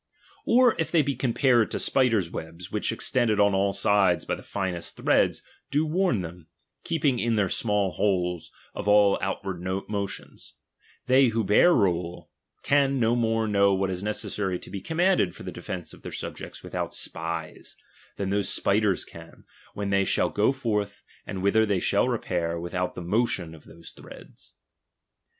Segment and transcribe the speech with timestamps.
[0.47, 4.41] Or if they be compared to spider's webs, which, extended on all sides by the
[4.41, 6.47] finest threads, do warn them,
[6.83, 10.55] keeping in their small holes, of all outward motions;
[11.05, 12.31] they who bear rule,
[12.63, 16.11] can uo more know what is necessary to be commanded for the defence of their
[16.11, 17.77] subjects without spies,
[18.15, 19.43] than those spiders can,
[19.75, 23.91] when they shall go forth, and whither they shall repair, "nithout the motion of those
[23.91, 24.55] threads.